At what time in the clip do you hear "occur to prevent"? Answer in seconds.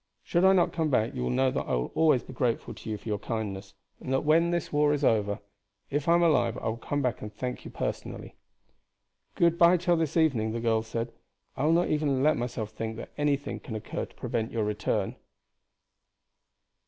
13.75-14.51